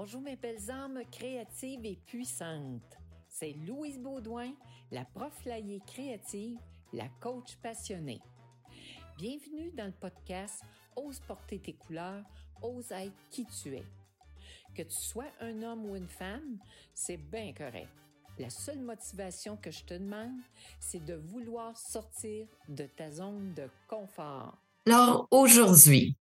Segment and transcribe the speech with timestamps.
[0.00, 2.96] Bonjour mes belles âmes créatives et puissantes.
[3.28, 4.52] C'est Louise Baudouin,
[4.92, 6.56] la prof laïée créative,
[6.92, 8.20] la coach passionnée.
[9.16, 10.62] Bienvenue dans le podcast
[10.94, 12.22] Ose porter tes couleurs,
[12.62, 13.82] ose être qui tu es.
[14.72, 16.60] Que tu sois un homme ou une femme,
[16.94, 17.90] c'est bien correct.
[18.38, 20.38] La seule motivation que je te demande,
[20.78, 24.56] c'est de vouloir sortir de ta zone de confort.
[24.86, 26.16] Alors aujourd'hui,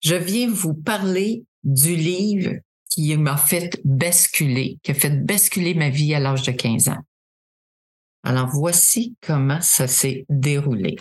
[0.00, 2.52] je viens vous parler du livre
[2.88, 6.98] qui m'a fait basculer, qui a fait basculer ma vie à l'âge de 15 ans.
[8.22, 10.96] Alors voici comment ça s'est déroulé.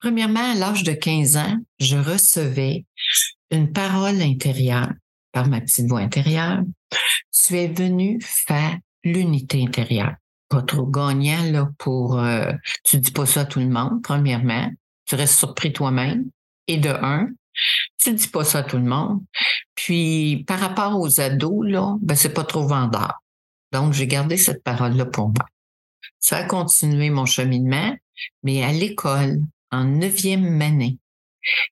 [0.00, 2.84] Premièrement, à l'âge de 15 ans, je recevais
[3.50, 4.90] une parole intérieure
[5.30, 6.62] par ma petite voix intérieure.
[7.30, 10.14] Tu es venu faire l'unité intérieure.
[10.48, 12.52] Pas trop gagnant là pour euh,
[12.84, 14.70] tu dis pas ça à tout le monde, premièrement.
[15.06, 16.28] Tu restes surpris toi-même.
[16.68, 17.28] Et de un,
[18.04, 19.20] tu dis pas ça à tout le monde.
[19.74, 23.22] Puis, par rapport aux ados, là, ben, c'est pas trop vendeur.
[23.72, 25.46] Donc, j'ai gardé cette parole-là pour moi.
[26.18, 27.96] Ça a continué mon cheminement,
[28.42, 30.98] mais à l'école, en neuvième année,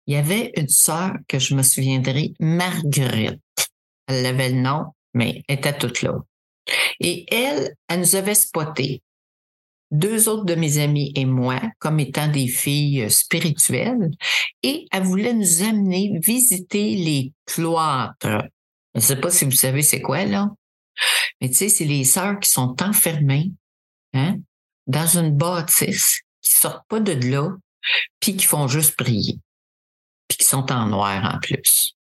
[0.07, 3.41] il y avait une sœur que je me souviendrai, Marguerite.
[4.07, 6.15] Elle avait le nom, mais elle était toute là.
[6.99, 9.03] Et elle, elle nous avait spoté
[9.91, 14.11] deux autres de mes amis et moi comme étant des filles euh, spirituelles
[14.63, 18.45] et elle voulait nous amener visiter les cloîtres.
[18.95, 20.49] Je ne sais pas si vous savez c'est quoi là,
[21.41, 23.53] mais tu sais, c'est les sœurs qui sont enfermées
[24.13, 24.37] hein,
[24.87, 27.51] dans une bâtisse, qui sortent pas de là,
[28.21, 29.39] puis qui font juste prier,
[30.29, 31.97] puis qui sont en noir en plus.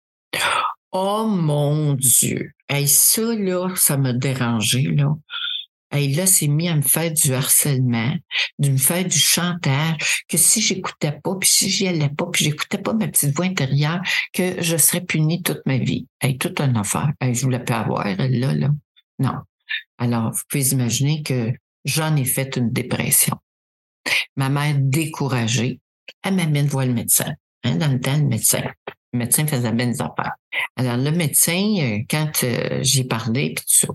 [0.93, 2.53] Oh mon Dieu!
[2.69, 5.15] Et ça, là, ça m'a dérangé, là.
[5.93, 8.15] Et là, c'est mis à me faire du harcèlement,
[8.59, 12.45] de me faire du chantage, que si j'écoutais pas, puis si j'y allais pas, puis
[12.45, 14.01] j'écoutais pas ma petite voix intérieure,
[14.33, 16.07] que je serais punie toute ma vie.
[16.23, 17.13] Et toute une affaire.
[17.21, 18.71] Et je voulais pas avoir, elle, là, là.
[19.19, 19.35] Non.
[19.99, 21.53] Alors, vous pouvez imaginer que
[21.85, 23.37] j'en ai fait une dépression.
[24.37, 25.81] Ma mère découragée,
[26.23, 27.33] elle m'amène voir le médecin.
[27.65, 28.63] Hein, dans le temps, le médecin.
[29.13, 30.35] Le médecin faisait bien des affaires.
[30.77, 33.89] Alors, le médecin, euh, quand euh, j'ai parlé, puis tout ça,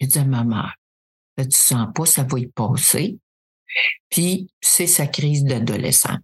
[0.00, 0.74] il dit à ma mère,
[1.36, 3.18] tu sens pas, ça va y passer.
[4.10, 6.16] Puis, c'est sa crise d'adolescent.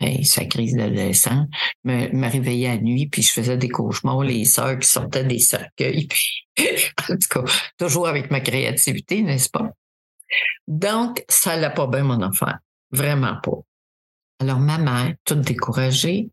[0.00, 1.46] Et sa crise d'adolescent
[1.84, 5.40] me, me réveillait à nuit, puis je faisais des cauchemars, les sœurs qui sortaient des
[5.40, 6.06] cercueils,
[6.58, 7.44] en tout cas,
[7.78, 9.70] toujours avec ma créativité, n'est-ce pas?
[10.66, 12.52] Donc, ça l'a pas bien, mon enfant.
[12.92, 13.58] Vraiment pas.
[14.40, 16.30] Alors, ma mère, toute découragée,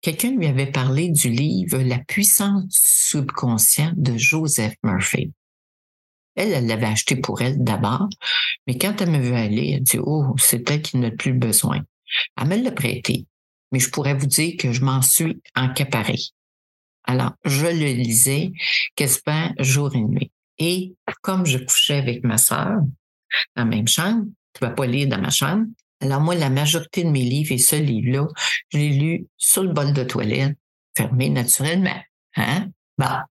[0.00, 5.32] quelqu'un lui avait parlé du livre La puissance du subconscient de Joseph Murphy.
[6.38, 8.08] Elle, elle l'avait acheté pour elle d'abord,
[8.68, 11.82] mais quand elle me vu aller, elle dit, oh, c'est elle qui n'a plus besoin.
[12.40, 13.26] Elle me l'a prêté,
[13.72, 16.20] mais je pourrais vous dire que je m'en suis encaparée.
[17.02, 18.52] Alors, je le lisais
[18.94, 20.30] quasiment jour et nuit.
[20.58, 22.82] Et comme je couchais avec ma sœur
[23.56, 25.66] dans la même chambre, tu vas pas lire dans ma chambre.
[26.00, 28.28] Alors moi, la majorité de mes livres et ce livre-là,
[28.68, 30.56] je l'ai lu sur le bol de toilette,
[30.96, 32.00] fermé naturellement.
[32.36, 32.68] Hein?
[32.96, 33.26] Bah,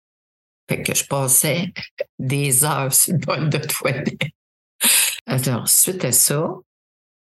[0.69, 1.73] fait que je passais
[2.19, 4.23] des heures sur le bol de toilette.
[5.27, 6.49] Alors, suite à ça,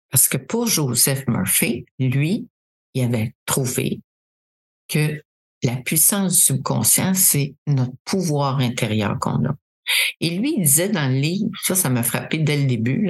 [0.10, 2.48] parce que pour Joseph Murphy, lui,
[2.94, 4.02] il avait trouvé
[4.88, 5.22] que
[5.64, 9.56] la puissance du subconscient, c'est notre pouvoir intérieur qu'on a.
[10.20, 13.10] Et lui, il disait dans le livre, ça, ça m'a frappé dès le début,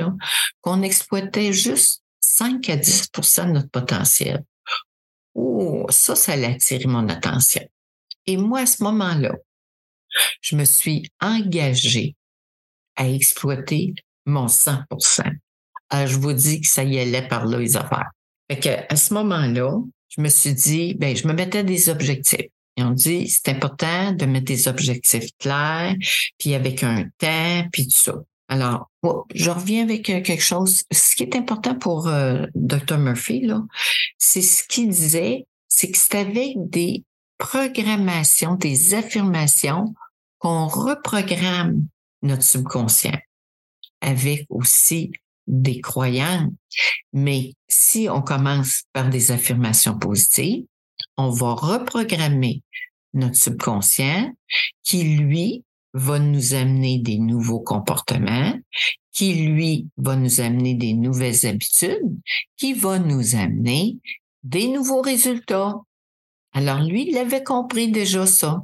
[0.62, 4.44] qu'on exploitait juste 5 à 10% de notre potentiel.
[5.34, 7.68] Oh, ça, ça a attiré mon attention.
[8.26, 9.34] Et moi, à ce moment-là,
[10.42, 12.16] je me suis engagée
[12.96, 13.94] à exploiter
[14.26, 14.80] mon 100
[15.90, 18.12] Alors, je vous dis que ça y allait par là, les affaires.
[18.52, 19.80] Fait à ce moment-là,
[20.10, 22.48] je me suis dit, ben, je me mettais des objectifs.
[22.78, 25.96] Et on dit, c'est important de mettre des objectifs clairs,
[26.38, 28.14] puis avec un temps, puis tout ça.
[28.50, 28.90] Alors,
[29.34, 30.84] je reviens avec euh, quelque chose.
[30.92, 32.98] Ce qui est important pour euh, Dr.
[32.98, 33.50] Murphy,
[34.18, 37.04] c'est ce qu'il disait, c'est que c'est avec des
[37.38, 39.94] programmations, des affirmations
[40.40, 41.88] qu'on reprogramme
[42.22, 43.18] notre subconscient
[44.02, 45.12] avec aussi
[45.48, 46.52] des croyances.
[47.14, 50.66] Mais si on commence par des affirmations positives,
[51.18, 52.62] on va reprogrammer
[53.14, 54.34] notre subconscient
[54.84, 55.64] qui, lui,
[55.94, 58.54] va nous amener des nouveaux comportements,
[59.12, 62.20] qui, lui, va nous amener des nouvelles habitudes,
[62.56, 63.98] qui va nous amener
[64.44, 65.76] des nouveaux résultats.
[66.54, 68.62] Alors, lui, il avait compris déjà ça.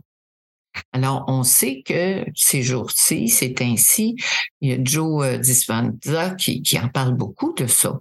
[0.92, 4.16] Alors, on sait que ces jours-ci, c'est ainsi.
[4.62, 8.00] Il y a Joe euh, Dispenza qui, en parle beaucoup de ça.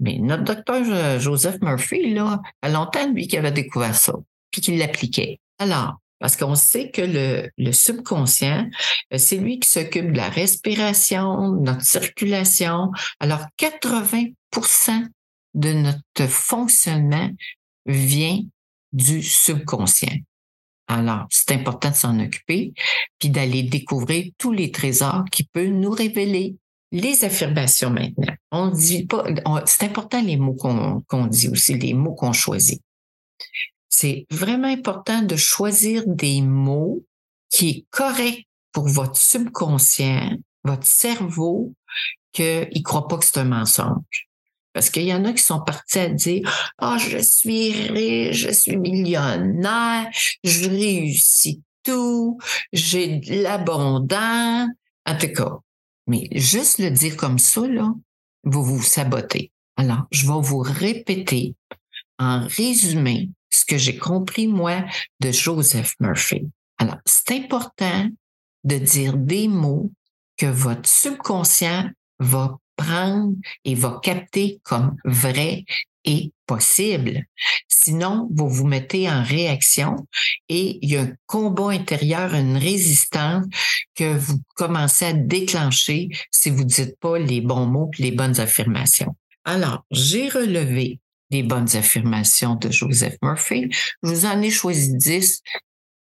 [0.00, 4.14] Mais notre docteur Joseph Murphy, là, a longtemps, lui, qui avait découvert ça,
[4.50, 5.38] puis qui l'appliquait.
[5.58, 8.68] Alors, Parce qu'on sait que le, le subconscient,
[9.12, 12.90] euh, c'est lui qui s'occupe de la respiration, de notre circulation.
[13.20, 14.32] Alors, 80%
[15.54, 17.30] de notre fonctionnement
[17.86, 18.40] vient
[18.92, 20.16] du subconscient.
[20.86, 22.74] Alors, c'est important de s'en occuper,
[23.18, 26.56] puis d'aller découvrir tous les trésors qui peuvent nous révéler.
[26.92, 28.34] Les affirmations maintenant.
[28.52, 29.24] On dit pas,
[29.66, 32.80] c'est important les mots qu'on dit aussi, les mots qu'on choisit.
[33.88, 37.04] C'est vraiment important de choisir des mots
[37.50, 41.74] qui est correct pour votre subconscient, votre cerveau,
[42.32, 44.28] qu'il ne croit pas que c'est un mensonge.
[44.74, 48.36] Parce qu'il y en a qui sont partis à dire Ah, oh, je suis riche,
[48.36, 50.10] je suis millionnaire,
[50.42, 52.38] je réussis tout,
[52.72, 54.68] j'ai de l'abondance.
[55.06, 55.58] En tout cas,
[56.06, 57.94] mais juste le dire comme ça, là,
[58.42, 59.52] vous vous sabotez.
[59.76, 61.54] Alors, je vais vous répéter
[62.18, 64.84] en résumé ce que j'ai compris, moi,
[65.20, 66.48] de Joseph Murphy.
[66.78, 68.08] Alors, c'est important
[68.64, 69.90] de dire des mots
[70.36, 73.34] que votre subconscient va prendre
[73.64, 75.64] et va capter comme vrai
[76.04, 77.24] et possible.
[77.68, 79.96] Sinon, vous vous mettez en réaction
[80.48, 83.46] et il y a un combat intérieur, une résistance
[83.94, 88.12] que vous commencez à déclencher si vous ne dites pas les bons mots et les
[88.12, 89.16] bonnes affirmations.
[89.44, 91.00] Alors, j'ai relevé
[91.30, 93.68] les bonnes affirmations de Joseph Murphy.
[94.02, 95.42] Je vous en ai choisi dix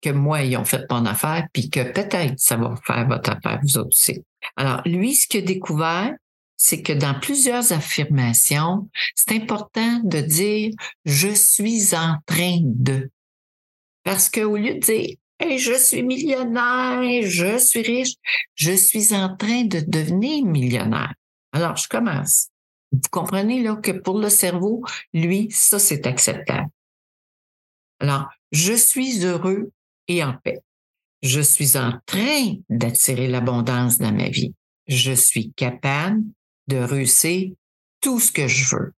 [0.01, 3.59] que moi, ils ont fait mon affaire, puis que peut-être ça va faire votre affaire,
[3.63, 4.23] vous aussi.
[4.55, 6.13] Alors, lui, ce qu'il a découvert,
[6.57, 10.73] c'est que dans plusieurs affirmations, c'est important de dire
[11.05, 13.09] je suis en train de.
[14.03, 18.15] Parce qu'au lieu de dire je suis millionnaire, je suis riche,
[18.55, 21.13] je suis en train de devenir millionnaire.
[21.51, 22.49] Alors, je commence.
[22.91, 24.83] Vous comprenez là que pour le cerveau,
[25.13, 26.69] lui, ça, c'est acceptable.
[27.99, 29.71] Alors, je suis heureux
[30.07, 30.59] et en paix.
[31.21, 34.53] Je suis en train d'attirer l'abondance dans ma vie.
[34.87, 36.21] Je suis capable
[36.67, 37.51] de réussir
[38.01, 38.93] tout ce que je veux.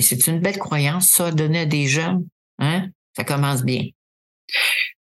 [0.00, 2.26] c'est une belle croyance, ça, donner à des jeunes.
[2.58, 2.88] Hein?
[3.16, 3.84] Ça commence bien.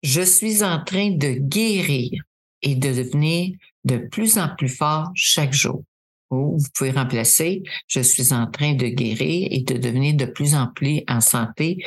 [0.04, 2.22] Je suis en train de guérir
[2.62, 5.84] et de devenir de plus en plus fort chaque jour.
[6.30, 10.56] Ou vous pouvez remplacer, je suis en train de guérir et de devenir de plus
[10.56, 11.78] en plus en santé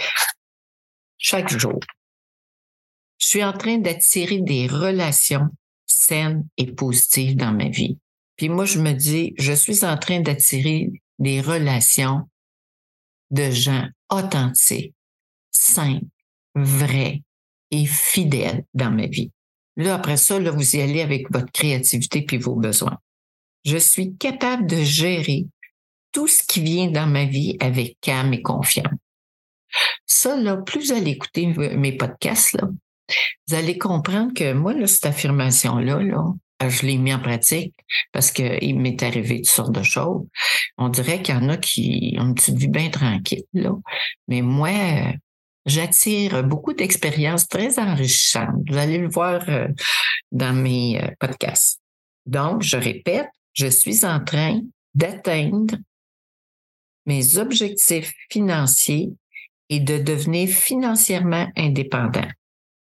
[1.19, 1.81] chaque jour.
[3.19, 5.48] Je suis en train d'attirer des relations
[5.86, 7.98] saines et positives dans ma vie.
[8.40, 12.22] Puis moi, je me dis, je suis en train d'attirer des relations
[13.31, 14.94] de gens authentiques,
[15.50, 16.06] simples,
[16.54, 17.20] vrais
[17.70, 19.31] et fidèles dans ma vie.
[19.76, 22.96] Là, après ça, là, vous y allez avec votre créativité puis vos besoins.
[23.66, 25.44] Je suis capable de gérer
[26.10, 28.86] tout ce qui vient dans ma vie avec calme et confiance.
[30.06, 32.70] Ça, là, plus vous allez écouter mes podcasts, là,
[33.48, 36.25] vous allez comprendre que moi, là, cette affirmation-là, là,
[36.68, 37.74] je l'ai mis en pratique
[38.12, 40.26] parce qu'il m'est arrivé toutes sortes de choses.
[40.76, 43.72] On dirait qu'il y en a qui ont une petite vie bien tranquille, là.
[44.28, 44.70] Mais moi,
[45.66, 48.68] j'attire beaucoup d'expériences très enrichissantes.
[48.68, 49.68] Vous allez le voir euh,
[50.32, 51.80] dans mes euh, podcasts.
[52.26, 54.60] Donc, je répète, je suis en train
[54.94, 55.76] d'atteindre
[57.06, 59.10] mes objectifs financiers
[59.68, 62.28] et de devenir financièrement indépendant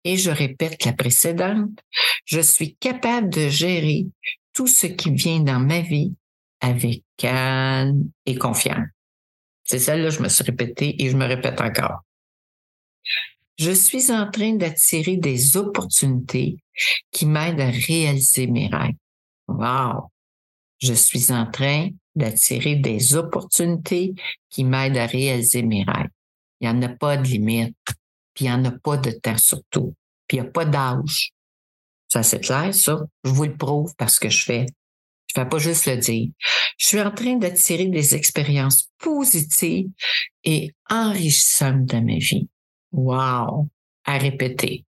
[0.10, 1.80] et je répète la précédente,
[2.26, 4.08] je suis capable de gérer
[4.54, 6.16] tout ce qui vient dans ma vie
[6.62, 8.88] avec calme et confiance.
[9.64, 12.00] C'est celle-là, je me suis répétée et je me répète encore.
[13.60, 16.58] Je suis en train d'attirer des opportunités
[17.12, 18.96] qui m'aident à réaliser mes rêves.
[19.48, 20.10] Wow!
[20.80, 24.16] Je suis en train d'attirer des opportunités
[24.50, 26.10] qui m'aident à réaliser mes rêves.
[26.62, 27.76] Il n'y en a pas de limite
[28.40, 29.96] puis il n'y en a pas de temps surtout,
[30.30, 31.34] puis il n'y a pas d'âge.
[32.08, 33.02] Ça, c'est clair, ça.
[33.26, 34.66] Je vous le prouve parce que je fais.
[35.28, 36.30] Je ne fais pas juste le dire.
[36.78, 39.90] Je suis en train d'attirer des expériences positives
[40.44, 42.48] et enrichissantes dans ma vie.
[42.92, 43.68] Wow!
[44.06, 44.86] À répéter.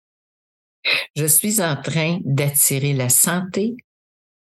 [1.17, 3.75] Je suis en train d'attirer la santé,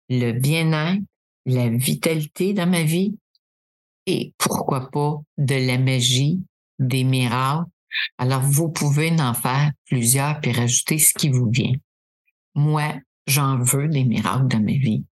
[0.09, 1.03] le bien-être,
[1.45, 3.15] la vitalité dans ma vie
[4.05, 6.41] et pourquoi pas de la magie,
[6.79, 7.69] des miracles
[8.17, 11.73] alors, vous pouvez en faire plusieurs puis rajouter ce qui vous vient.
[12.53, 12.95] Moi,
[13.27, 15.05] j'en veux des miracles dans ma vie.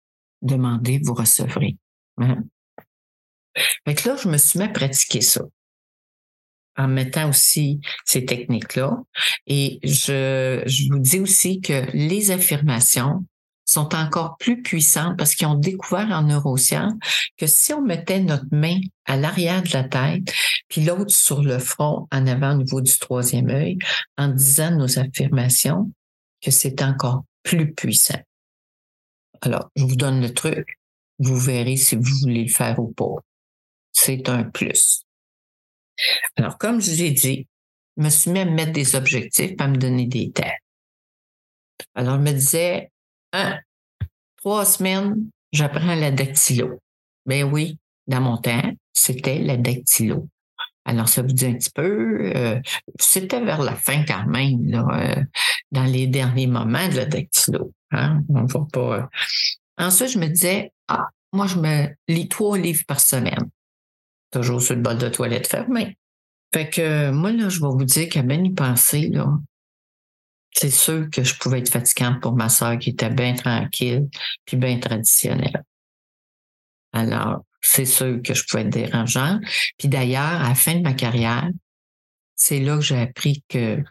[0.41, 1.77] Demandez, vous recevrez.
[2.17, 2.43] Hein?
[3.85, 5.41] Fait là, je me suis mis à pratiquer ça
[6.77, 8.97] en mettant aussi ces techniques-là.
[9.45, 13.25] Et je vous dis aussi que les affirmations
[13.71, 16.93] sont encore plus puissantes parce qu'ils ont découvert en neurosciences
[17.37, 20.33] que si on mettait notre main à l'arrière de la tête,
[20.67, 23.77] puis l'autre sur le front en avant au niveau du troisième œil,
[24.17, 25.91] en disant nos affirmations,
[26.41, 28.19] que c'est encore plus puissant.
[29.41, 30.79] Alors, je vous donne le truc.
[31.19, 33.15] Vous verrez si vous voulez le faire ou pas.
[33.91, 35.03] C'est un plus.
[36.35, 37.47] Alors, comme je vous ai dit,
[37.97, 40.43] je me suis mis à mettre des objectifs, à me donner des temps.
[41.95, 42.90] Alors, je me disais,
[43.33, 43.57] un,
[44.37, 46.79] trois semaines, j'apprends la dactylo.
[47.25, 50.27] Ben oui, dans mon temps, c'était la dactylo.
[50.85, 52.59] Alors, ça vous dit un petit peu, euh,
[52.99, 55.23] c'était vers la fin quand même, euh,
[55.71, 57.71] dans les derniers moments de la dactylo.
[57.91, 58.23] Hein?
[58.29, 58.97] On va pas.
[58.97, 59.03] Euh.
[59.77, 63.49] Ensuite, je me disais, ah, moi, je me lis trois livres par semaine.
[64.31, 65.97] Toujours sur le bol de toilette fermé.
[66.53, 69.27] Fait que moi, là, je vais vous dire qu'à bien y penser, là,
[70.53, 74.07] c'est sûr que je pouvais être fatigante pour ma soeur qui était bien tranquille
[74.45, 75.63] puis bien traditionnelle.
[76.93, 79.39] Alors, c'est sûr que je pouvais être dérangeant.
[79.77, 81.47] Puis d'ailleurs, à la fin de ma carrière,
[82.35, 83.83] c'est là que j'ai appris que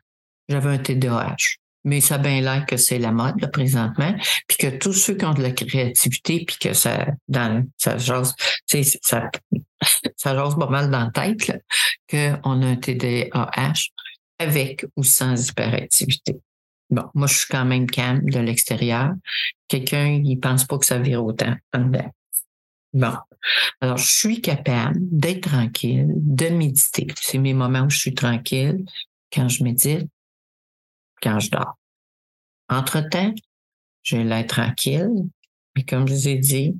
[0.48, 1.36] j'avais un TDAH.
[1.84, 4.14] Mais ça a bien l'air que c'est la mode là, présentement,
[4.46, 8.34] puis que tous ceux qui ont de la créativité, puis que ça, dans, ça jase,
[8.66, 9.30] ça,
[10.16, 11.64] ça jase pas mal dans la tête,
[12.10, 13.88] qu'on a un TDAH
[14.38, 16.36] avec ou sans hyperactivité.
[16.90, 19.12] Bon, moi, je suis quand même calme de l'extérieur.
[19.68, 21.54] Quelqu'un, il pense pas que ça vire autant.
[22.92, 23.14] Bon.
[23.80, 27.06] Alors, je suis capable d'être tranquille, de méditer.
[27.20, 28.84] C'est mes moments où je suis tranquille
[29.32, 30.08] quand je médite,
[31.22, 31.78] quand je dors.
[32.68, 33.34] Entre-temps,
[34.02, 35.10] je vais l'être tranquille.
[35.76, 36.74] Et comme je vous ai dit,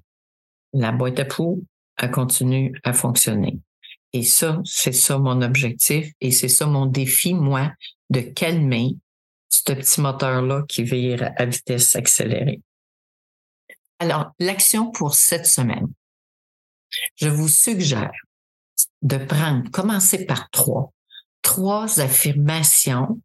[0.73, 1.65] la boîte à poux,
[1.97, 3.61] elle continue à fonctionner.
[4.13, 7.73] Et ça, c'est ça mon objectif et c'est ça mon défi, moi,
[8.11, 8.97] de calmer
[9.51, 12.63] ce petit moteur-là qui vire à vitesse accélérée.
[13.99, 15.89] Alors, l'action pour cette semaine.
[17.17, 18.13] Je vous suggère
[19.03, 20.93] de prendre, commencer par trois,
[21.43, 23.21] trois affirmations.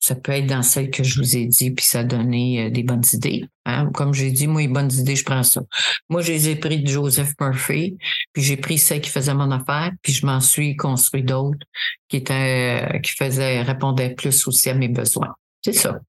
[0.00, 2.70] Ça peut être dans celles que je vous ai dit, puis ça a donné euh,
[2.70, 3.44] des bonnes idées.
[3.64, 3.90] Hein.
[3.92, 5.62] Comme j'ai dit, moi, les bonnes idées, je prends ça.
[6.08, 7.96] Moi, je les ai pris de Joseph Murphy,
[8.32, 11.66] puis j'ai pris celles qui faisaient mon affaire, puis je m'en suis construit d'autres
[12.08, 15.34] qui étaient, qui faisaient, répondaient plus aussi à mes besoins.
[15.62, 16.00] C'est ça.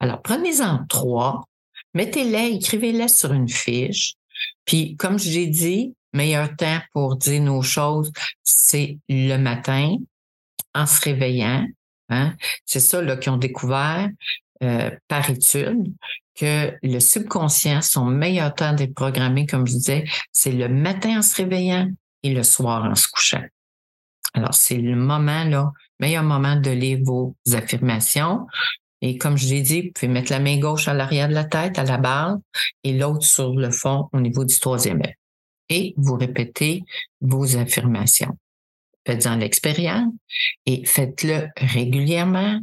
[0.00, 1.48] Alors, prenez-en trois,
[1.94, 4.14] mettez-les, écrivez-les sur une fiche.
[4.64, 8.12] Puis, comme j'ai dit, meilleur temps pour dire nos choses,
[8.42, 9.96] c'est le matin,
[10.74, 11.66] en se réveillant.
[12.08, 12.34] Hein?
[12.64, 14.08] C'est ça qu'ils ont découvert
[14.62, 15.92] euh, par étude
[16.34, 21.22] que le subconscient, son meilleur temps d'être programmé, comme je disais, c'est le matin en
[21.22, 21.90] se réveillant
[22.22, 23.44] et le soir en se couchant.
[24.34, 28.46] Alors, c'est le moment, là, meilleur moment de lire vos affirmations.
[29.02, 31.44] Et comme je l'ai dit, vous pouvez mettre la main gauche à l'arrière de la
[31.44, 32.38] tête, à la barre,
[32.82, 35.14] et l'autre sur le fond au niveau du troisième œil.
[35.68, 36.82] Et vous répétez
[37.20, 38.38] vos affirmations.
[39.06, 40.12] Faites-en l'expérience
[40.64, 42.60] et faites-le régulièrement.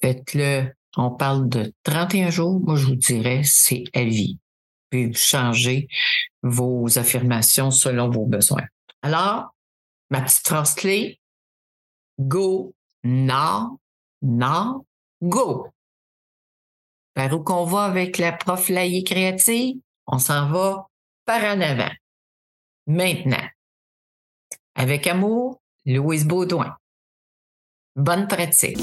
[0.00, 2.60] Faites-le, on parle de 31 jours.
[2.60, 4.38] Moi, je vous dirais, c'est à vie.
[4.90, 5.88] Puis changer
[6.42, 8.66] vos affirmations selon vos besoins.
[9.02, 9.54] Alors,
[10.10, 11.20] ma petite phrase clé,
[12.18, 13.80] go, now,
[14.22, 14.86] now,
[15.22, 15.68] go.
[17.14, 19.76] Par où qu'on va avec la prof laïe créative?
[20.06, 20.88] On s'en va
[21.24, 21.92] par en avant.
[22.86, 23.46] Maintenant.
[24.74, 26.76] Avec amour, Louise Baudouin.
[27.96, 28.78] Bonne pratique.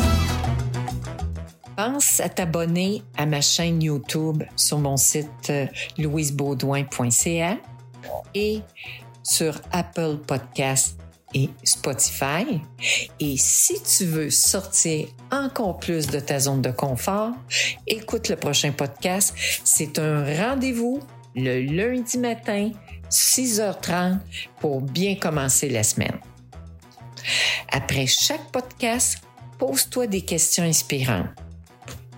[1.75, 5.67] Pense à t'abonner à ma chaîne YouTube sur mon site euh,
[5.97, 7.57] louisebaudouin.ca
[8.33, 8.61] et
[9.23, 10.99] sur Apple Podcasts
[11.63, 12.61] Spotify.
[13.19, 17.31] Et si tu veux sortir encore plus de ta zone de confort,
[17.85, 19.33] écoute le prochain podcast.
[19.63, 21.01] C'est un rendez-vous
[21.35, 22.71] le lundi matin,
[23.09, 24.19] 6h30,
[24.59, 26.19] pour bien commencer la semaine.
[27.71, 29.19] Après chaque podcast,
[29.57, 31.27] pose-toi des questions inspirantes.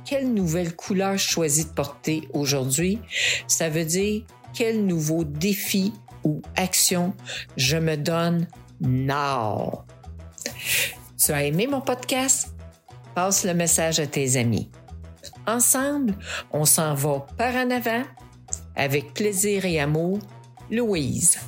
[0.06, 3.00] Quelle nouvelle couleur choisis de porter aujourd'hui?
[3.48, 4.24] Ça veut dire
[4.54, 7.14] quel nouveau défi ou action
[7.58, 8.48] je me donne
[8.80, 9.86] now.
[11.18, 12.54] Tu as aimé mon podcast?
[13.14, 14.70] Passe le message à tes amis.
[15.46, 16.16] Ensemble,
[16.52, 18.04] on s'en va par en avant
[18.76, 20.20] avec plaisir et amour.
[20.72, 21.40] Louise.